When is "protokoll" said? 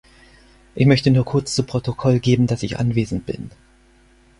1.61-2.19